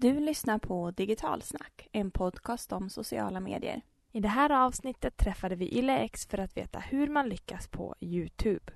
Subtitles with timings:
[0.00, 3.80] Du lyssnar på Digitalsnack, en podcast om sociala medier.
[4.12, 8.72] I det här avsnittet träffade vi YleX för att veta hur man lyckas på Youtube.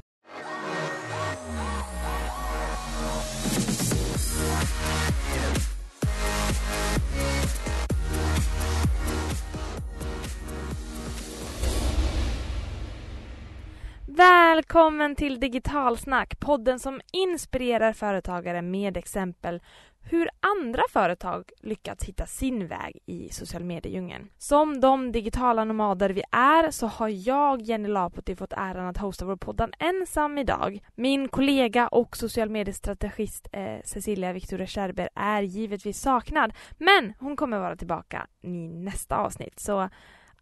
[14.07, 19.63] Välkommen till Digitalsnack, podden som inspirerar företagare med exempel
[20.05, 24.29] hur andra företag lyckats hitta sin väg i social mediedjungeln.
[24.39, 29.25] Som de digitala nomader vi är så har jag, Jenny Lapoti, fått äran att hosta
[29.25, 30.81] vår podden ensam idag.
[30.95, 37.59] Min kollega och social mediestrategist eh, Cecilia Victoria Scherber är givetvis saknad, men hon kommer
[37.59, 39.89] vara tillbaka i nästa avsnitt, så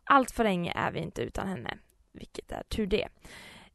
[0.05, 1.79] allt för länge är vi inte utan henne,
[2.13, 3.09] vilket är tur det.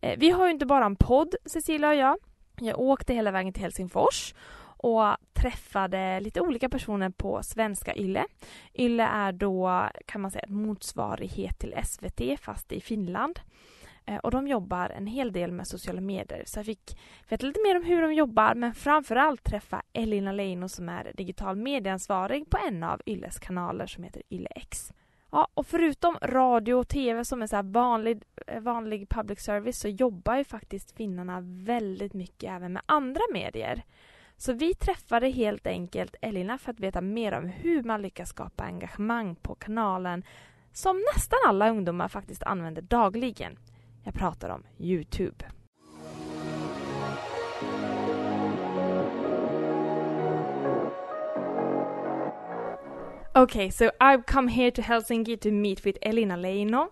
[0.02, 2.18] Eh, vi har ju inte bara en podd, Cecilia och jag.
[2.60, 4.34] Jag åkte hela vägen till Helsingfors
[4.78, 8.26] och träffade lite olika personer på svenska Yle.
[8.74, 13.40] Yle är då, kan man säga, en motsvarighet till SVT fast i Finland.
[14.06, 16.44] Eh, och de jobbar en hel del med sociala medier.
[16.46, 17.00] Så jag fick
[17.30, 21.56] veta lite mer om hur de jobbar men framförallt träffa Elina Leino som är digital
[21.56, 24.92] medieansvarig på en av Yles kanaler som heter YleX.
[25.32, 29.88] Ja, och förutom radio och tv som är så vanlig, eh, vanlig public service så
[29.88, 33.84] jobbar ju faktiskt finnarna väldigt mycket även med andra medier.
[34.38, 38.64] Så vi träffade helt enkelt Elina för att veta mer om hur man lyckas skapa
[38.64, 40.24] engagemang på kanalen
[40.74, 43.58] som nästan alla ungdomar faktiskt använder dagligen.
[44.04, 45.46] Jag pratar om Youtube.
[53.38, 56.88] Okay, so I've come here to Helsinki to meet with Elina Leino,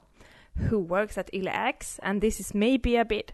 [0.69, 3.31] who works at YleX, and this is maybe a bit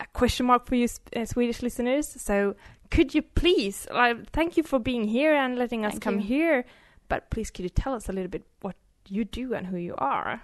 [0.00, 2.08] a question mark for you uh, Swedish listeners.
[2.08, 2.54] So,
[2.90, 6.26] could you please, uh, thank you for being here and letting us Thank come you.
[6.26, 6.64] here,
[7.08, 8.76] but please could you tell us a little bit what
[9.08, 10.42] you do and who you are?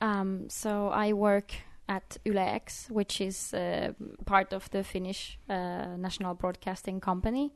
[0.00, 1.52] Um, so I work
[1.88, 3.92] at YleX, which is uh,
[4.24, 7.52] part of the Finnish uh, national broadcasting company,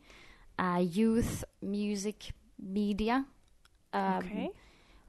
[0.58, 3.26] uh, youth music media.
[3.92, 4.50] Um, okay.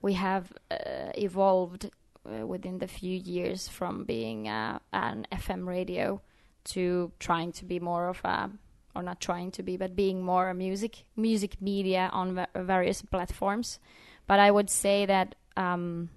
[0.02, 1.90] We have uh, evolved
[2.25, 6.22] uh, within the few years from being uh, an FM radio
[6.64, 8.50] to trying to be more of a,
[8.96, 13.02] or not trying to be, but being more a music music media on va- various
[13.02, 13.79] platforms.
[14.28, 15.35] But I would say that.
[15.57, 16.09] Um,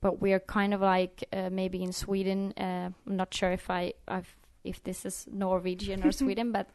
[0.00, 2.52] but we're kind of like uh, maybe in Sweden.
[2.56, 6.68] Uh, I'm not sure if I I've, if this is Norwegian or Sweden, but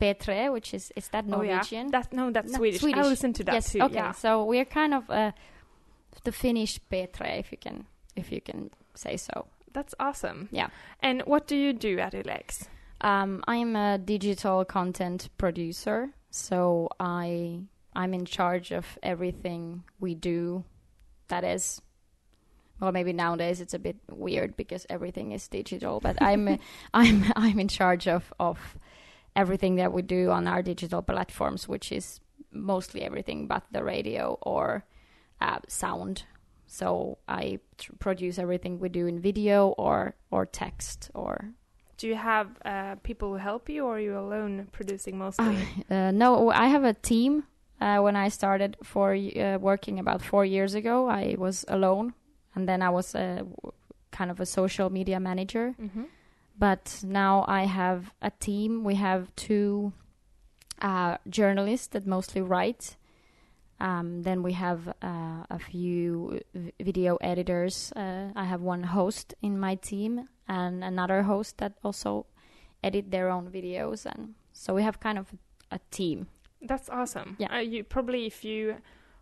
[0.00, 1.86] P3, which is is that Norwegian?
[1.86, 2.02] Oh, yeah.
[2.02, 2.80] That, no, that's No, Swedish.
[2.80, 3.04] Swedish.
[3.04, 3.72] I listen to that yes.
[3.72, 3.80] too.
[3.82, 3.94] Okay.
[3.94, 4.12] Yeah.
[4.12, 5.32] So we're kind of uh,
[6.24, 7.86] the Finnish P3, if you can
[8.16, 9.46] if you can say so.
[9.72, 10.48] That's awesome.
[10.52, 10.68] Yeah.
[11.00, 12.68] And what do you do at YleX?
[13.04, 17.60] Um, I'm a digital content producer, so I
[17.94, 20.64] I'm in charge of everything we do.
[21.28, 21.82] That is,
[22.80, 26.00] well, maybe nowadays it's a bit weird because everything is digital.
[26.00, 26.58] But I'm
[26.94, 28.78] I'm I'm in charge of of
[29.36, 32.20] everything that we do on our digital platforms, which is
[32.52, 34.86] mostly everything but the radio or
[35.42, 36.22] uh, sound.
[36.66, 41.52] So I tr- produce everything we do in video or or text or
[41.96, 45.56] Do you have uh, people who help you, or are you alone producing mostly?
[45.90, 47.44] Uh, no, I have a team.
[47.80, 52.14] Uh, when I started for uh, working about four years ago, I was alone,
[52.54, 53.72] and then I was a w-
[54.10, 55.74] kind of a social media manager.
[55.80, 56.04] mm-hmm.
[56.56, 58.84] But now I have a team.
[58.84, 59.92] We have two
[60.80, 62.96] uh, journalists that mostly write.
[63.84, 66.40] Um, then we have uh, a few
[66.80, 67.92] video editors.
[67.94, 72.24] Uh, I have one host in my team and another host that also
[72.82, 75.26] edit their own videos, and so we have kind of
[75.70, 76.28] a team.
[76.62, 77.36] That's awesome.
[77.38, 77.54] Yeah.
[77.54, 78.76] Uh, you probably if you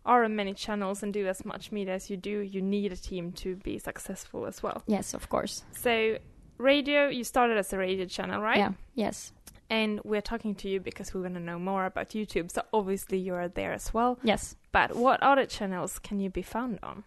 [0.05, 2.97] are on many channels and do as much media as you do, you need a
[2.97, 4.81] team to be successful as well.
[4.87, 5.63] Yes, of course.
[5.73, 6.17] So,
[6.57, 8.57] radio, you started as a radio channel, right?
[8.57, 8.71] Yeah.
[8.95, 9.33] Yes.
[9.69, 12.51] And we're talking to you because we want to know more about YouTube.
[12.51, 14.19] So obviously you are there as well.
[14.23, 14.55] Yes.
[14.71, 17.03] But what other channels can you be found on?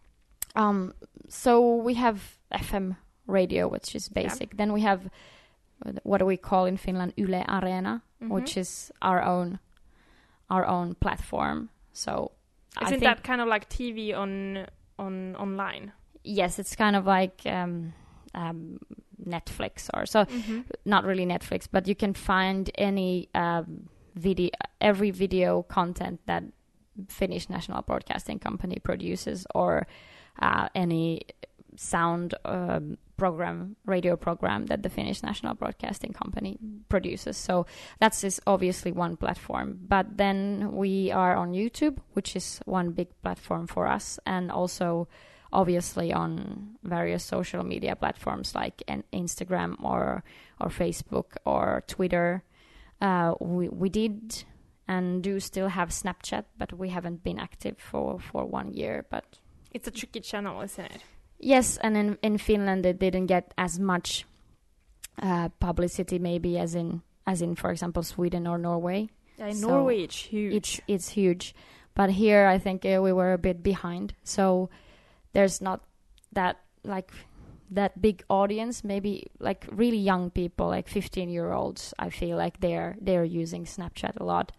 [0.57, 0.95] Um,
[1.29, 2.97] so we have FM
[3.27, 4.23] radio, which is Yeah.
[4.23, 4.57] basic.
[4.57, 5.09] Then we have
[5.85, 8.31] uh, what do we call in Finland Yle Arena, Mhm.
[8.31, 9.59] which is our own
[10.49, 11.69] our own platform.
[11.93, 12.33] So
[12.81, 14.67] Isn't think that kind of like TV on
[14.99, 15.93] on online?
[16.25, 17.93] yes, it's kind of like um,
[18.35, 18.79] um,
[19.25, 20.25] Netflix or so.
[20.25, 20.61] Mm-hmm.
[20.85, 26.45] Not really Netflix, but you can find any um, video, every video content that
[27.09, 29.87] Finnish National Broadcasting Company produces, or
[30.41, 31.23] uh, any
[31.77, 36.59] sound um, program, radio program that the Finnish National Broadcasting Company
[36.89, 37.37] produces.
[37.37, 37.67] So
[38.01, 39.79] that's is obviously one platform.
[39.87, 45.09] But then we are on YouTube, which is one big platform for us, and also
[45.53, 50.23] obviously on various social media platforms like an Instagram or
[50.61, 52.43] or Facebook or Twitter.
[53.01, 54.45] Uh, we we did
[54.89, 59.05] and do still have Snapchat, but we haven't been active for for one year.
[59.11, 59.25] But
[59.73, 61.03] It's a tricky channel, isn't it?
[61.39, 64.25] yes, and in in Finland it didn't get as much
[65.23, 69.09] uh, publicity maybe as in as in for example Sweden or Norway.
[69.39, 70.55] Yeah, in So Norway it's huge.
[70.55, 71.55] It's it's huge,
[71.95, 74.15] but here I think uh, we were a bit behind.
[74.25, 74.71] So
[75.37, 75.81] there's not
[76.33, 77.11] that like
[77.71, 78.85] that big audience.
[78.85, 81.93] Maybe like really young people, like 15 year olds.
[81.99, 84.53] I feel like they're they're using Snapchat a lot.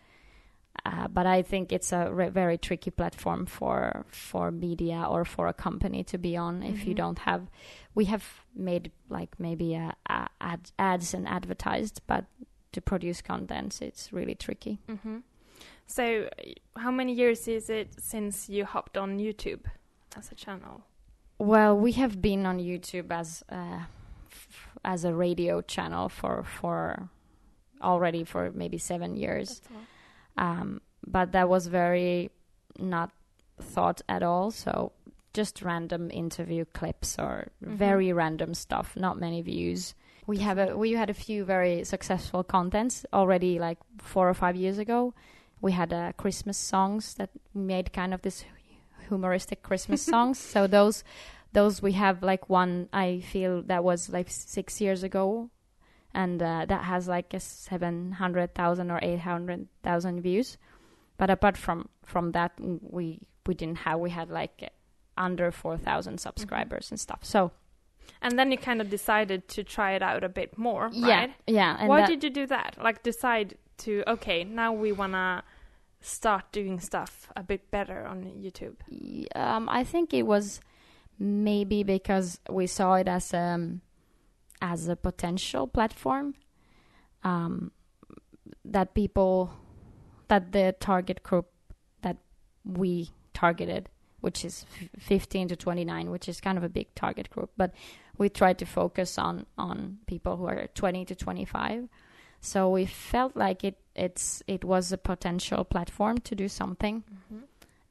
[0.86, 5.48] Uh, but I think it's a re- very tricky platform for for media or for
[5.48, 6.98] a company to be on if you Mhm.
[7.04, 7.42] don't have.
[7.96, 8.24] We have
[8.56, 12.26] made like maybe a, a ad, ads and advertised, but
[12.72, 14.78] to produce contents, it's really tricky.
[14.88, 15.18] hmm
[15.88, 19.62] So, uh, how many years is it since you hopped on YouTube
[20.18, 20.82] as a channel?
[21.40, 23.82] Well, we have been on YouTube as uh,
[24.32, 27.10] f- as a radio channel for for
[27.82, 29.62] already for maybe seven years,
[30.38, 32.32] um, but that was very
[32.80, 33.12] not
[33.62, 34.52] thought at all.
[34.52, 34.92] So
[35.34, 37.78] just random interview clips or Mhm.
[37.78, 39.94] very random stuff, not many views.
[40.26, 44.56] We have a we had a few very successful contents already, like four or five
[44.56, 45.14] years ago.
[45.62, 48.44] We had uh, Christmas songs that made kind of this
[49.08, 50.38] humoristic Christmas songs.
[50.40, 51.04] So those
[51.54, 55.50] those we have like one I feel that was like six years ago,
[56.14, 60.58] and uh, that has like a seven hundred thousand or eight hundred thousand views.
[61.18, 64.70] But apart from from that, we we didn't have we had like
[65.18, 67.22] under four thousand subscribers and stuff.
[67.24, 67.52] So
[68.22, 71.34] And then you kind of decided to try it out a bit more, yeah, right?
[71.48, 71.78] yeah.
[71.80, 72.78] And Why that- did you do that?
[72.82, 75.44] Like decide to okay, now we wanna
[76.02, 78.76] start doing stuff a bit better on YouTube.
[79.36, 80.62] Um, I think it was
[81.20, 83.82] maybe because we saw it as um
[84.62, 86.36] as a potential platform
[87.24, 87.72] um,
[88.66, 89.52] that people
[90.28, 91.48] that the target group
[92.02, 92.18] that
[92.66, 93.90] we targeted,
[94.22, 97.74] which is f- 15 to 29, which is kind of a big target group, but
[98.18, 101.88] we tried to focus on on people who are 20 to 25.
[102.40, 107.04] So we felt like it it's it was a potential platform to do something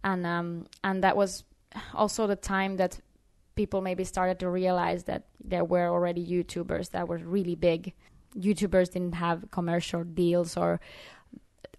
[0.07, 1.45] and um, and that was
[1.93, 3.01] also the time that
[3.57, 7.93] people maybe started to realize that there were already YouTubers that were really big.
[8.39, 10.81] YouTubers didn't have commercial deals or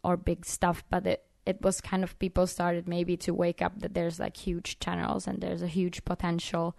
[0.03, 3.79] or big stuff, but it it was kind of people started maybe to wake up
[3.79, 6.75] that there's like huge channels and there's a huge potential.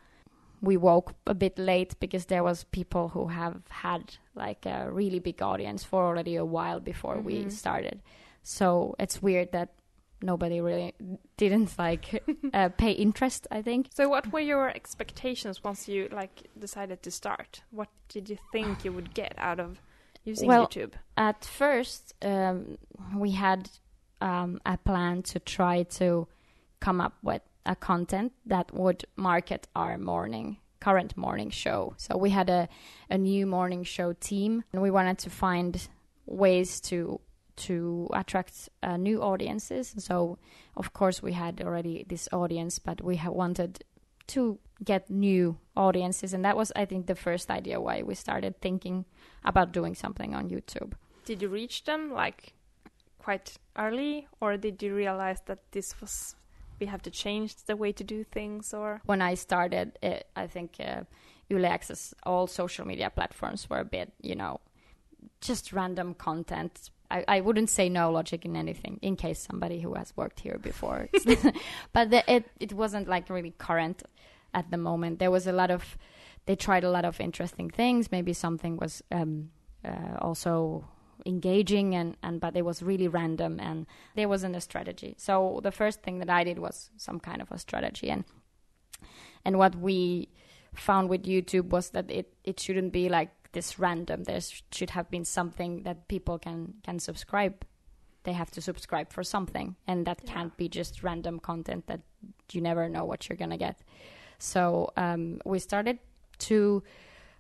[0.61, 5.19] We woke a bit late because there was people who have had like a really
[5.21, 7.53] big audience for already a while before we Mhm.
[7.53, 8.03] started.
[8.43, 9.69] So it's weird that
[10.23, 10.95] nobody really
[11.37, 12.23] didn't like
[12.55, 13.47] uh, pay interest.
[13.51, 13.89] I think.
[13.95, 17.63] So what were your expectations once you like decided to start?
[17.71, 19.81] What did you think you would get out of
[20.25, 20.93] using Well, YouTube?
[21.17, 22.79] At first, um,
[23.15, 23.71] we had
[24.21, 26.27] um, a plan to try to
[26.81, 31.95] come up with a content that would market our morning current morning show.
[31.97, 32.69] So we had a
[33.11, 35.89] a new morning show team, and we wanted to find
[36.27, 37.21] ways to
[37.57, 39.95] to attract uh, new audiences.
[39.99, 40.39] So
[40.77, 43.85] of course we had already this audience, but we wanted
[44.29, 48.61] to get new audiences, and that was I think the first idea why we started
[48.61, 49.05] thinking
[49.45, 50.93] about doing something on YouTube.
[51.25, 52.55] Did you reach them like
[53.19, 56.37] quite early, or did you realize that this was
[56.81, 58.75] we have to change the way to do things?
[58.75, 61.03] Or When I started, it, I think uh,
[61.51, 64.61] YleX, all social media platforms were a bit, you know,
[65.41, 66.91] just random content.
[67.11, 70.59] I, I wouldn't say no logic in anything, in case somebody who has worked here
[70.59, 71.09] before.
[71.93, 74.03] but the, it it wasn't like really current
[74.55, 75.19] at the moment.
[75.19, 75.97] There was a lot of,
[76.47, 78.11] they tried a lot of interesting things.
[78.11, 79.51] Maybe something was um,
[79.85, 80.85] uh, also
[81.27, 85.15] engaging and, and but it was really random and there wasn't a strategy.
[85.19, 88.11] So the first thing that i did was some kind of a strategy.
[88.11, 88.25] And
[89.45, 90.29] and what we
[90.75, 94.25] found with youtube was that it it shouldn't be like this random.
[94.25, 94.41] There
[94.73, 97.65] should have been something that people can can subscribe.
[98.25, 99.77] They have to subscribe for something.
[99.87, 100.33] And that Yeah.
[100.35, 102.01] can't be just random content that
[102.53, 103.81] you never know what you're gonna get.
[104.39, 105.99] So um, we started
[106.51, 106.83] to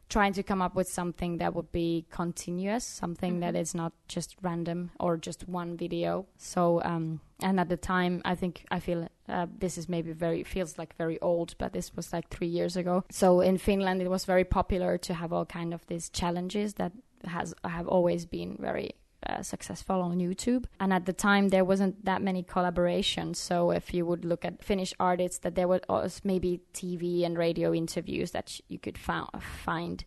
[0.08, 3.60] trying to come up with something that would be continuous, something that Mhm.
[3.60, 6.26] is not just random or just one video.
[6.36, 10.42] So, um, and at the time, I think I feel uh, this is maybe very
[10.44, 13.04] feels like very old, but this was like three years ago.
[13.10, 16.92] So in Finland, it was very popular to have all kind of these challenges that
[17.24, 18.92] has have always been very
[19.26, 20.64] uh, successful on YouTube.
[20.80, 23.36] And at the time, there wasn't that many collaborations.
[23.36, 25.80] So if you would look at Finnish artists, that there were
[26.24, 30.04] maybe TV and radio interviews that you could find,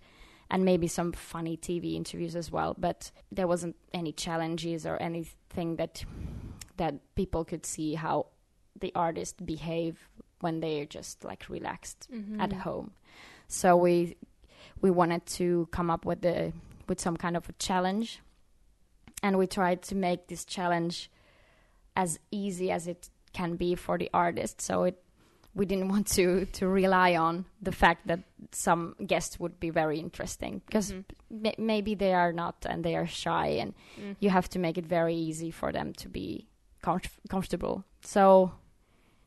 [0.49, 2.75] and maybe some funny TV interviews as well.
[2.77, 6.03] But there wasn't any challenges or anything that
[6.77, 8.27] that people could see how
[8.79, 12.41] the artist behave when they're just like relaxed Mm-hmm.
[12.41, 12.91] at home.
[13.47, 14.15] So we
[14.81, 16.53] we wanted to come up with the
[16.87, 18.19] with some kind of a challenge,
[19.23, 21.09] and we tried to make this challenge
[21.95, 24.61] as easy as it can be for the artist.
[24.61, 25.03] So it
[25.53, 28.19] we didn't want to to rely on the fact that
[28.51, 31.03] some guests would be very interesting because Mhm.
[31.29, 34.15] ma- maybe they are not and they are shy and Mm.
[34.21, 36.47] you have to make it very easy for them to be
[36.81, 37.83] comf- comfortable.
[38.01, 38.51] So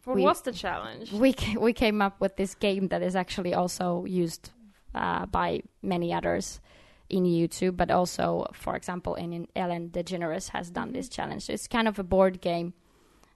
[0.05, 1.13] What we- was the challenge?
[1.13, 4.51] we ca- we came up with this game that is actually also used
[4.95, 6.61] uh, by many others
[7.09, 11.45] in YouTube, but also, for example, in, in Ellen DeGeneres has done this challenge.
[11.45, 12.75] So it's kind of a board game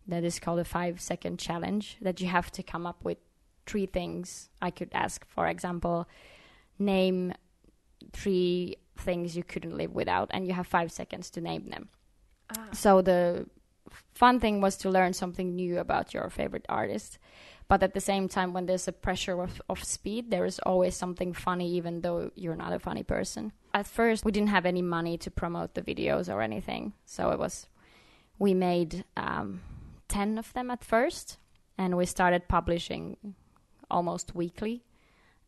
[0.07, 3.19] that is called a five second challenge that you have to come up with
[3.67, 4.49] three things.
[4.63, 6.09] I could ask, for example,
[6.79, 7.35] name
[8.13, 11.89] three things you couldn't live without, and you have five seconds to name them.
[12.57, 12.69] Ah.
[12.73, 13.47] So the
[14.15, 17.19] fun thing was to learn something new about your favorite artist.
[17.69, 20.97] But at the same time, when there's a pressure of, of speed, there is always
[20.97, 23.53] something funny, even though you're not a funny person.
[23.75, 26.95] At first, we didn't have any money to promote the videos or anything.
[27.05, 27.67] So it was,
[28.39, 29.61] we made um,
[30.09, 31.37] 10 of them at first,
[31.77, 33.35] and we started publishing
[33.91, 34.83] almost weekly.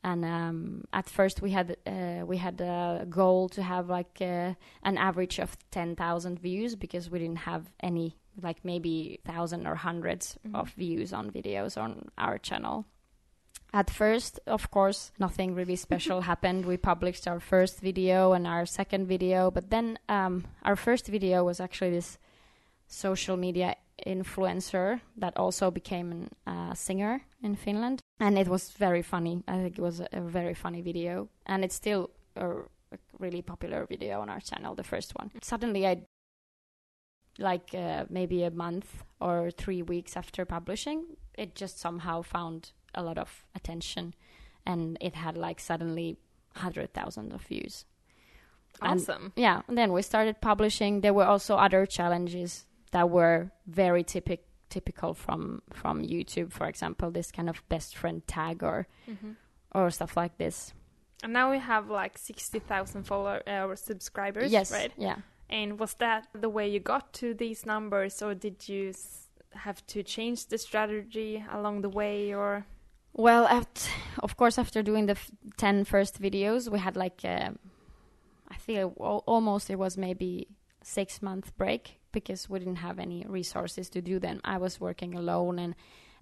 [0.03, 4.55] And um, at first, we had uh, we had a goal to have like uh,
[4.83, 9.75] an average of ten thousand views because we didn't have any like maybe thousand or
[9.77, 10.55] 100s Mhm.
[10.55, 12.85] of views on videos on our channel.
[13.73, 16.65] At first, of course, nothing really special happened.
[16.67, 21.45] We published our first video and our second video, but then um, our first video
[21.45, 22.19] was actually this
[22.89, 29.03] social media influencer that also became a uh, singer in Finland, and it was very
[29.03, 29.43] funny.
[29.47, 32.47] I think it was a, a very funny video, and it's still a,
[32.93, 34.75] a really popular video on our channel.
[34.75, 35.31] The first one.
[35.43, 36.03] Suddenly, I
[37.41, 41.05] like uh, maybe a month or three weeks after publishing,
[41.37, 44.15] it just somehow found a lot of attention,
[44.67, 46.17] and it had like suddenly
[46.57, 47.85] hundred thousand of views.
[48.83, 49.33] And- Awesome.
[49.37, 51.01] yeah, and then we started publishing.
[51.01, 56.53] There were also other challenges that were very typic typical from from YouTube.
[56.53, 59.35] For example, this kind of best friend tag or Mhm.
[59.75, 60.73] or stuff like this.
[61.23, 64.93] And now we have like 60,000 follower uh, subscribers, yes, right?
[64.97, 65.17] yeah.
[65.51, 68.93] And was that the way you got to these numbers, or did you
[69.55, 72.65] have to change the strategy along the way, or?
[73.13, 73.91] Well, at,
[74.21, 77.51] of course, after doing the f- 10 first videos, we had like, uh,
[78.49, 78.91] I feel
[79.27, 80.47] almost it was maybe
[80.83, 84.41] six month break because we didn't have any resources to do them.
[84.45, 85.75] I was working alone and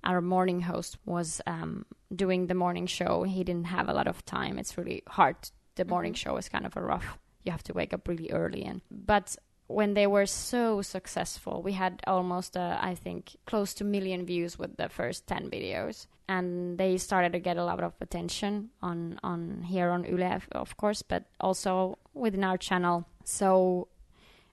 [0.05, 3.25] our morning host was um, doing the morning show.
[3.25, 4.59] He didn't have a lot of time.
[4.59, 5.37] It's really hard.
[5.75, 6.17] The morning Mhm.
[6.17, 7.19] show is kind of a rough.
[7.45, 9.37] You have to wake up really early and but
[9.69, 14.59] when they were so successful, we had almost, uh, I think, close to million views
[14.59, 16.07] with the first 10 videos.
[16.27, 20.77] And they started to get a lot of attention on, on here on Yle, of
[20.79, 23.07] course, but also within our channel.
[23.25, 23.89] So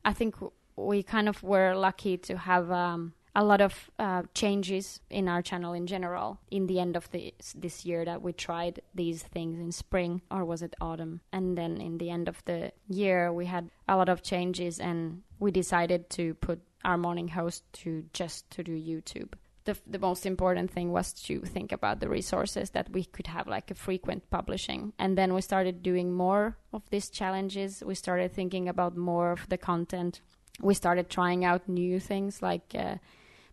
[0.04, 0.36] I think
[0.76, 5.42] we kind of were lucky to have um, a lot of uh, changes in our
[5.42, 9.60] channel in general in the end of the, this year that we tried these things
[9.60, 11.20] in spring or was it autumn?
[11.34, 15.22] And then in the end of the year we had a lot of changes and
[15.40, 19.34] we decided to put our morning host to just to do youtube.
[19.66, 23.48] The, the most important thing was to think about the resources that we could have
[23.48, 24.94] like a frequent publishing.
[25.00, 27.84] And then we started doing more of these challenges.
[27.84, 30.22] We started thinking about more of the content.
[30.62, 32.98] We started trying out new things like uh,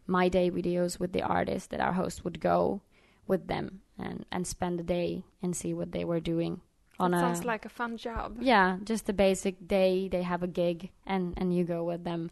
[0.06, 2.80] my day videos with the artist that our host would go
[3.26, 6.60] with them and and spend the day and see what they were doing
[6.98, 8.36] on that a sounds like a fun job.
[8.40, 12.30] yeah just a basic day they have a gig and and you go with them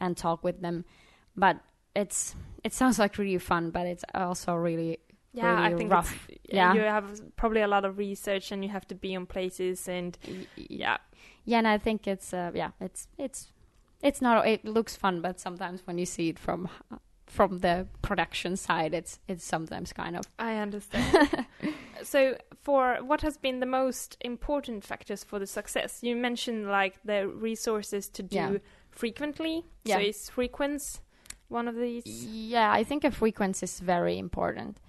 [0.00, 0.84] and talk with them
[1.36, 1.60] but
[1.94, 2.34] it's
[2.64, 4.98] it sounds like really fun but it's also really
[5.32, 6.28] Yeah, I think rough.
[6.48, 6.72] Yeah.
[6.74, 10.16] you have probably a lot of research, and you have to be on places, and
[10.56, 10.96] yeah,
[11.44, 13.52] yeah and i think it's uh, yeah it's it's
[14.02, 16.68] it's not it looks fun but sometimes when you see it from
[17.26, 21.46] from the production side, it's it's sometimes kind of I understand.
[22.02, 25.98] so, for what has been the most important factors for the success?
[26.02, 28.58] You mentioned like the resources to do Yeah.
[28.90, 29.64] frequently.
[29.84, 29.96] Yeah.
[29.96, 31.00] So, is frequency
[31.48, 32.06] one of these?
[32.06, 34.80] Yeah, I think a frequency is very important.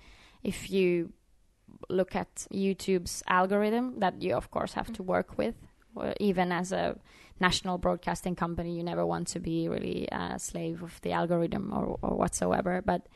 [0.43, 1.13] If you
[1.89, 4.95] look at YouTube's algorithm, that you of course have mm.
[4.95, 5.55] to work with,
[6.19, 6.97] even as a
[7.39, 11.97] national broadcasting company, you never want to be really a slave of the algorithm or,
[12.01, 12.81] or whatsoever.
[12.83, 13.07] But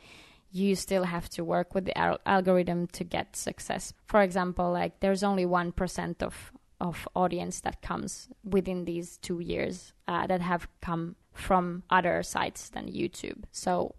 [0.51, 3.93] you still have to work with the al- algorithm to get success.
[4.05, 9.39] For example, like there's only one percent of of audience that comes within these two
[9.39, 13.43] years uh, that have come from other sites than YouTube.
[13.51, 13.95] So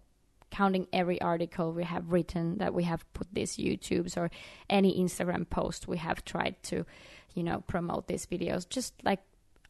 [0.53, 4.29] counting every article we have written that we have put these YouTubes or
[4.69, 6.85] any Instagram post we have tried to,
[7.33, 8.69] you know, promote these videos.
[8.69, 9.21] Just like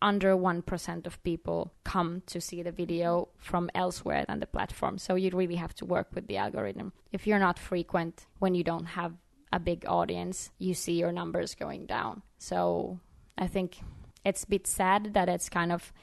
[0.01, 4.97] under 1% of people come to see the video from elsewhere than the platform.
[4.97, 6.91] So you really have to work with the algorithm.
[7.13, 9.13] If you're not frequent when you don't have
[9.53, 12.23] a big audience, you see your numbers going down.
[12.39, 12.99] So
[13.37, 13.79] I think
[14.25, 15.93] it's a bit sad that it's kind of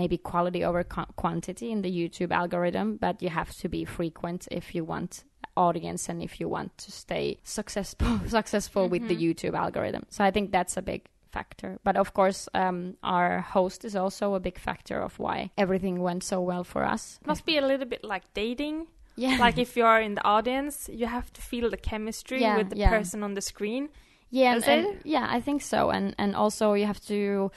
[0.00, 0.82] maybe quality over
[1.22, 5.12] quantity in the YouTube algorithm, but you have to be frequent if you want
[5.56, 7.24] audience and if you want to stay
[7.58, 9.24] successful successful with the Mhm.
[9.26, 10.02] YouTube algorithm.
[10.08, 11.00] So I think that's a big
[11.36, 11.70] factor.
[11.84, 16.22] But of course, um, our host is also a big factor of why everything went
[16.24, 17.18] so well for us.
[17.22, 18.86] It Must be a little bit like dating.
[19.16, 22.56] yeah, like if you are in the audience, you have to feel the chemistry Yeah,
[22.58, 22.90] with the yeah.
[22.98, 23.88] person on the screen.
[24.30, 25.90] Yeah, and, and- yeah, I think so.
[25.90, 27.50] And and also you have to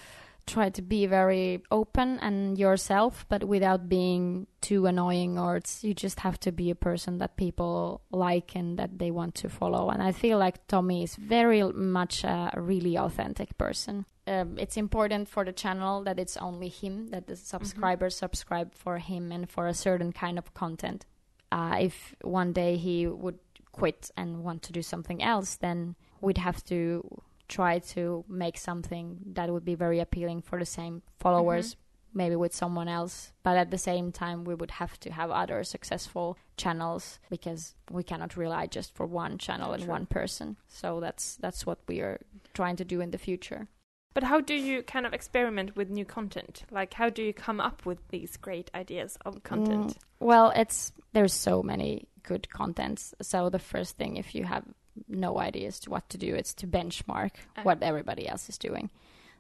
[0.46, 5.40] try to be very open and yourself, but without being too annoying.
[5.40, 9.12] Or it's, you just have to be a person that people like and that they
[9.12, 9.90] want to follow.
[9.90, 14.06] And I feel like Tommy is very much a really authentic person.
[14.26, 18.98] Um, it's important for the channel that it's only him, that the subscribers subscribe for
[18.98, 21.06] him and for a certain kind of content.
[21.52, 23.38] Uh, if one day he would
[23.74, 27.22] quit and want to do something else, then we'd have to
[27.54, 29.06] try to make something
[29.38, 31.76] that would be very appealing for the same followers
[32.16, 33.16] maybe with someone else
[33.48, 38.04] but at the same time we would have to have other successful channels because we
[38.04, 42.20] cannot rely just for one channel and one person so that's that's what we are
[42.54, 43.68] trying to do in the future
[44.14, 46.56] But how do you kind of experiment with new content?
[46.70, 49.88] Like, how do you come up with these great ideas of content?
[49.88, 53.16] Mm, well, it's there's so many good contents.
[53.22, 54.66] So the first thing, if you have
[55.08, 57.64] no idea as to what to do, it's to benchmark Uh.
[57.64, 58.90] what everybody else is doing.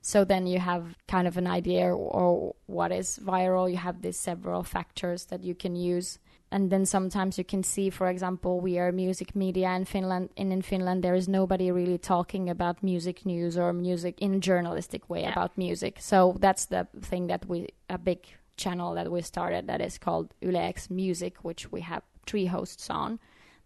[0.01, 3.69] So then you have kind of an idea or what is viral.
[3.71, 6.19] You have these several factors that you can use.
[6.51, 10.51] And then sometimes you can see, for example, we are music media in Finland, and
[10.53, 15.09] in Finland there is nobody really talking about music news or music in a journalistic
[15.09, 15.31] way Yeah.
[15.31, 15.97] about music.
[15.99, 18.19] So that's the thing that we a big
[18.55, 22.89] channel that we started that is called Yle X Music, which we have three hosts
[22.89, 23.19] on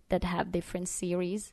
[0.10, 1.52] that have different series.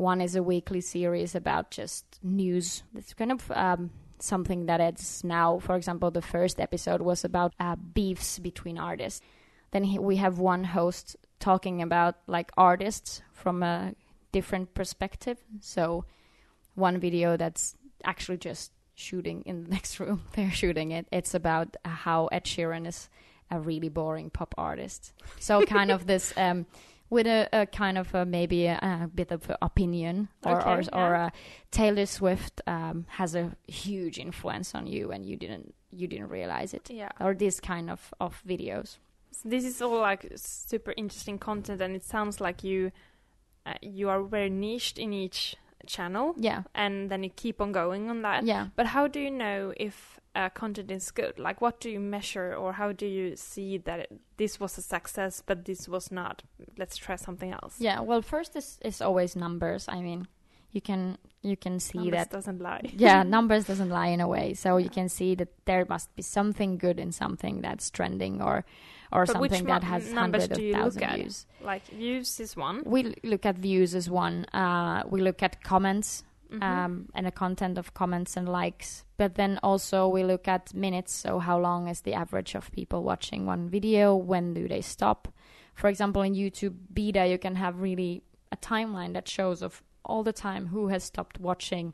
[0.00, 2.84] One is a weekly series about just news.
[2.96, 7.52] It's kind of um, something that it's now, for example, the first episode was about
[7.60, 9.20] uh, beefs between artists.
[9.72, 13.92] Then he, we have one host talking about like artists from a
[14.32, 15.36] different perspective.
[15.60, 16.06] So
[16.74, 20.22] one video that's actually just shooting in the next room.
[20.32, 21.08] They're shooting it.
[21.12, 23.10] It's about how Ed Sheeran is
[23.50, 25.12] a really boring pop artist.
[25.40, 26.64] So kind of this um,
[27.10, 30.76] with a, a kind of a, maybe a, a bit of opinion, or Okay, or,
[30.94, 31.26] or yeah.
[31.26, 31.30] uh,
[31.70, 36.72] Taylor Swift um, has a huge influence on you, and you didn't you didn't realize
[36.72, 37.10] it, Yeah.
[37.20, 38.98] or this kind of of videos.
[39.32, 42.92] So this is all like super interesting content, and it sounds like you
[43.66, 48.08] uh, you are very niched in each channel, Yeah, and then you keep on going
[48.10, 48.44] on that.
[48.44, 48.68] yeah.
[48.76, 51.38] But how do you know if uh, content is good?
[51.38, 54.82] Like, what do you measure, or how do you see that it, this was a
[54.82, 56.42] success, but this was not?
[56.78, 57.76] Let's try something else.
[57.78, 59.86] Yeah, well, first is is always numbers.
[59.88, 60.26] I mean,
[60.72, 62.90] you can you can see Numbers that doesn't lie.
[62.96, 64.54] yeah, numbers doesn't lie in a way.
[64.54, 68.64] So you can see that there must be something good in something that's trending or
[69.12, 71.46] or But something that has numbers hundreds of you look thousand views.
[71.60, 72.82] Like views is one.
[72.86, 74.44] We look at views as one.
[74.54, 76.62] Uh, we look at comments Mhm.
[76.62, 79.04] um, and the content of comments and likes.
[79.20, 81.12] But then also we look at minutes.
[81.12, 84.16] So how long is the average of people watching one video?
[84.16, 85.28] When do they stop?
[85.74, 90.22] For example, in YouTube Beta, you can have really a timeline that shows of all
[90.22, 91.92] the time who has stopped watching.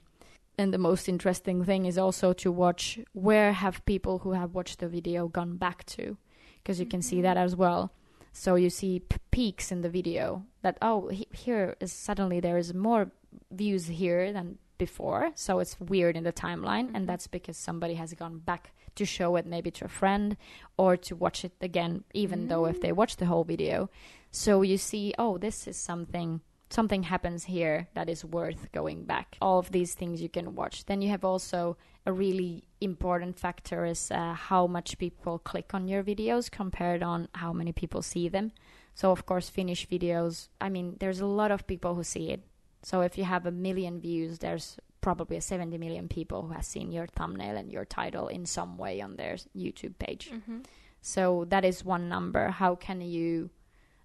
[0.57, 4.79] And the most interesting thing is also to watch where have people who have watched
[4.79, 6.17] the video gone back to,
[6.63, 7.23] because you can see Mhm.
[7.23, 7.91] that as well.
[8.33, 12.73] So you see peaks in the video that oh he- here is suddenly there is
[12.73, 13.11] more
[13.51, 16.95] views here than before, so it's weird in the timeline, Mhm.
[16.97, 20.37] and that's because somebody has gone back to show it maybe to a friend
[20.77, 22.97] or to watch it again, even though if they Mm.
[22.97, 23.91] watch the whole video.
[24.31, 29.39] So you see, oh, this is something something happens here that is worth going back.
[29.41, 30.85] All of these things you can watch.
[30.87, 35.87] Then you have also a really important factor is uh, how much people click on
[35.87, 38.51] your videos compared on how many people see them.
[38.97, 40.49] So of course, Finnish videos.
[40.61, 42.43] I mean, there's a lot of people who see it.
[42.87, 46.93] So if you have a million views, there's probably 70 million people who has seen
[46.93, 50.31] your thumbnail and your title in some way on their YouTube page.
[50.31, 50.65] Mhm.
[51.01, 52.51] So that is one number.
[52.63, 53.51] How can you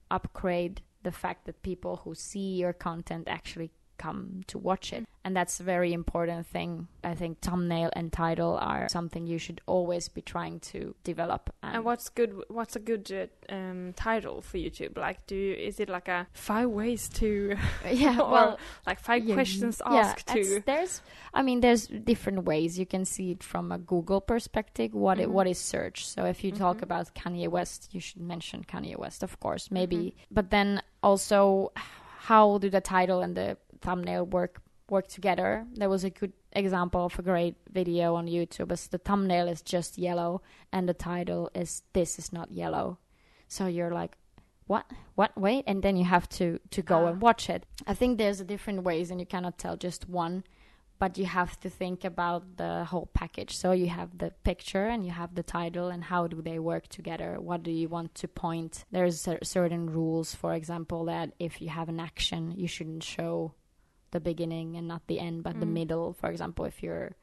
[0.09, 3.69] upgrade the fact that people who see your content actually
[4.01, 5.05] come to watch it?
[5.23, 6.87] And that's a very important thing.
[7.03, 11.53] I think thumbnail and title are something you should always be trying to develop.
[11.61, 12.31] And what's good?
[12.49, 14.97] What's a good uh, um, title for YouTube?
[14.97, 17.55] Like, do you, is it like a five ways to
[17.91, 20.63] yeah, well, like five yeah, questions yeah, asked to?
[20.65, 21.01] There's,
[21.35, 24.93] I mean, there's different ways you can see it from a Google perspective.
[24.95, 25.33] What it, Mhm.
[25.33, 26.07] what is search?
[26.07, 26.83] So if you talk Mhm.
[26.83, 29.97] about Kanye West, you should mention Kanye West, of course, maybe.
[29.97, 30.13] Mhm.
[30.31, 31.71] But then also,
[32.31, 35.65] how do the title and the thumbnail work work together?
[35.73, 38.71] There was a good example of a great video on YouTube.
[38.71, 40.41] As the thumbnail is just yellow
[40.71, 42.97] and the title is "This is not yellow,"
[43.47, 44.17] so you're like
[44.67, 47.07] what what wait and then you have to to go Ah.
[47.09, 50.43] and watch it i think there's a different ways and you cannot tell just one
[50.99, 55.03] but you have to think about the whole package so you have the picture and
[55.05, 58.27] you have the title and how do they work together what do you want to
[58.27, 63.51] point there's certain rules for example that if you have an action you shouldn't show
[64.12, 65.74] the beginning and not the end but the Mm.
[65.74, 67.15] middle for example if you're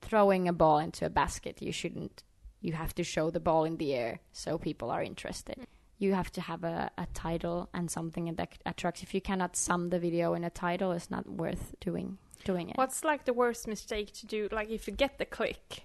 [0.00, 2.22] throwing a ball into a basket you shouldn't
[2.60, 5.56] you have to show the ball in the air so people are interested
[5.98, 9.90] you have to have a, a title and something that attracts if you cannot sum
[9.90, 13.68] the video in a title it's not worth doing doing it What's like the worst
[13.68, 14.48] mistake to do?
[14.50, 15.84] Like, if you get the click,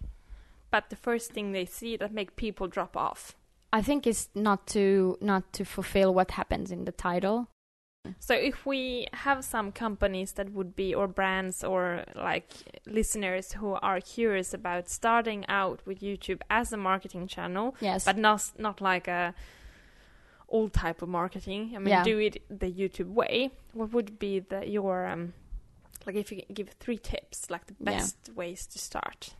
[0.71, 3.35] but the first thing they see that make people drop off.
[3.71, 7.47] i think it's not to not to fulfill what happens in the title
[8.19, 12.51] So if we have some companies that would be, or brands, or like
[12.85, 18.17] listeners who are curious about starting out with YouTube as a marketing channel, yes but
[18.17, 19.33] not not like a
[20.49, 21.73] old type of marketing.
[21.75, 22.03] I mean, Yeah.
[22.03, 23.51] do it the YouTube way.
[23.73, 25.33] What would be the your um,
[26.05, 27.91] like if you give three tips, like the Yeah.
[27.97, 29.35] best ways to start?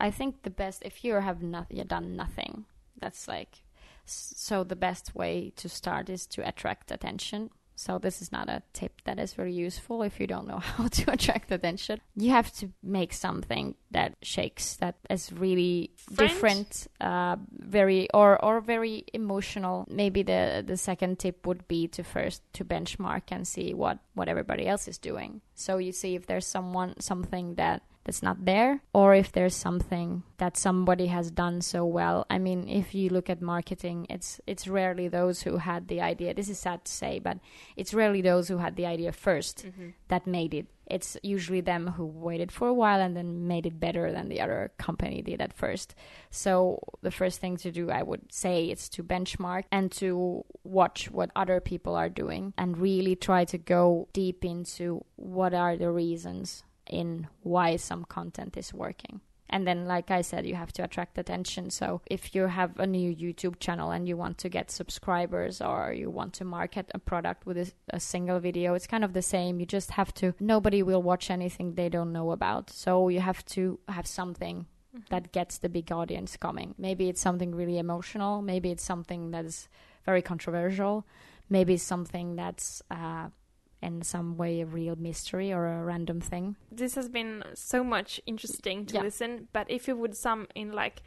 [0.00, 2.64] I think the best if you have not you done nothing,
[3.00, 3.62] that's like
[4.04, 7.50] so the best way to start is to attract attention.
[7.74, 10.88] So this is not a tip that is very useful if you don't know how
[10.88, 12.00] to attract attention.
[12.16, 16.30] You have to make something that shakes, that is really French?
[16.30, 19.86] different, uh, very or or very emotional.
[19.90, 24.28] Maybe the the second tip would be to first to benchmark and see what what
[24.28, 25.40] everybody else is doing.
[25.54, 30.22] So you see if there's someone something that that's not there or if there's something
[30.38, 32.26] that somebody has done so well.
[32.28, 36.34] I mean if you look at marketing it's it's rarely those who had the idea.
[36.34, 37.38] This is sad to say but
[37.76, 39.88] it's rarely those who had the idea 1st Mm-hmm.
[40.08, 40.66] that made it.
[40.90, 44.40] It's usually them who waited for a while and then made it better than the
[44.40, 45.94] other company did at first.
[46.30, 51.10] So the first thing to do i would say is to benchmark and to watch
[51.10, 55.90] what other people are doing and really try to go deep into what are the
[55.90, 59.20] reasons in why some content is working.
[59.52, 61.68] And then, like I said, you have to attract attention.
[61.68, 65.92] So, if you have a new YouTube channel and you want to get subscribers or
[65.92, 69.20] you want to market a product with a, a single video, it's kind of the
[69.20, 69.60] same.
[69.60, 72.70] You just have to, nobody will watch anything they don't know about.
[72.70, 74.64] So, you have to have something
[75.10, 76.74] that gets the big audience coming.
[76.78, 78.40] Maybe it's something really emotional.
[78.40, 79.68] Maybe it's something that is
[80.06, 81.06] very controversial.
[81.50, 83.28] Maybe it's something that's uh,
[83.82, 86.56] in some way a real mystery or a random thing.
[86.70, 89.02] This has been so much interesting to Yeah.
[89.02, 89.48] listen.
[89.52, 91.02] But if you would sum in like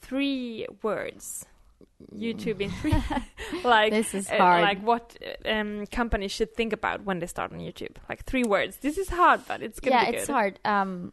[0.00, 1.46] three words,
[2.14, 2.94] YouTube in three,
[3.64, 7.52] like this is uh, like what uh, um, companies should think about when they start
[7.52, 7.96] on YouTube.
[8.08, 8.76] Like three words.
[8.78, 10.58] This is hard, but it's gonna yeah, be it's hard.
[10.64, 11.12] Um,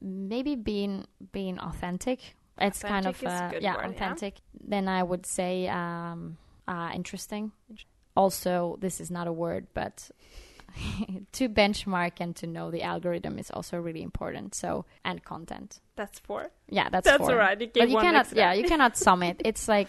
[0.00, 2.36] maybe being being authentic.
[2.58, 3.90] It's kind of is a uh, good yeah, word, yeah.
[3.90, 4.36] authentic.
[4.58, 7.52] Then I would say um, uh, interesting.
[8.16, 10.10] Also, this is not a word, but
[11.32, 14.54] to benchmark and to know the algorithm is also really important.
[14.54, 15.80] So and content.
[15.96, 16.50] That's four.
[16.68, 17.32] Yeah, that's That's four.
[17.32, 17.60] all right.
[17.60, 18.32] You cannot.
[18.34, 19.40] Yeah, you cannot sum it.
[19.44, 19.88] It's like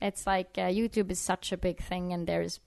[0.00, 2.60] it's like uh, YouTube is such a big thing, and there's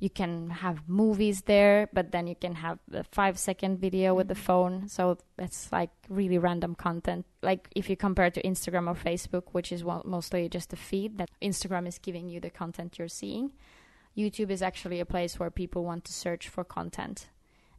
[0.00, 4.28] you can have movies there, but then you can have the five second video with
[4.28, 4.46] the Mhm.
[4.48, 4.88] phone.
[4.88, 7.26] So it's like really random content.
[7.42, 11.18] Like if you compare to Instagram or Facebook, which is one, mostly just a feed
[11.18, 13.50] that Instagram is giving you the content you're seeing.
[14.22, 17.18] YouTube is actually a place where people want to search for content.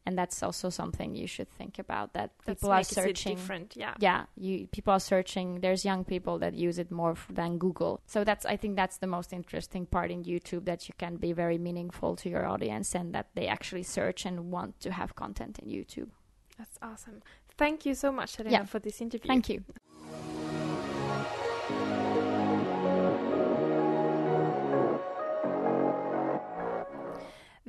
[0.07, 3.69] and that's also something you should think about that That people are searching different.
[3.83, 3.93] Yeah.
[4.07, 8.19] yeah you people are searching there's young people that use it more than google so
[8.29, 11.57] that's i think that's the most interesting part in youtube that you can be very
[11.67, 15.67] meaningful to your audience and that they actually search and want to have content in
[15.77, 16.09] youtube
[16.59, 17.17] That's awesome.
[17.63, 18.65] Thank you so much, Elina, Yeah.
[18.73, 19.27] for this interview.
[19.33, 19.59] thank you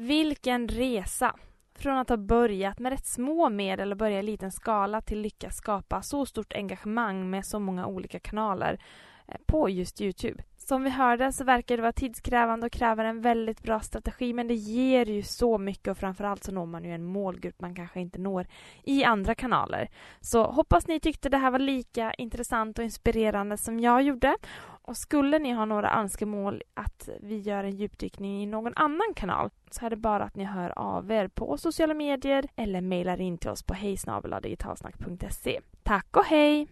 [0.00, 1.36] Vilken resa!
[1.74, 5.56] Från att ha börjat med rätt små medel och börja i liten skala till lyckas
[5.56, 8.82] skapa så stort engagemang med så många olika kanaler
[9.28, 10.42] eh, på just Youtube.
[10.56, 14.48] Som vi hörde så verkar det vara tidskrävande och kräver en väldigt bra strategi men
[14.48, 18.00] det ger ju så mycket och framförallt så når man ju en målgrupp man kanske
[18.00, 18.46] inte når
[18.82, 19.90] i andra kanaler.
[20.20, 24.36] Så hoppas ni tyckte det här var lika intressant och inspirerande som jag gjorde.
[24.82, 29.50] Och skulle ni ha några önskemål att vi gör en djupdykning i någon annan kanal
[29.70, 33.38] så är det bara att ni hör av er på sociala medier eller mejlar in
[33.38, 35.60] till oss på hejsnabeladigitalsnack.se.
[35.82, 36.68] Tack och hej!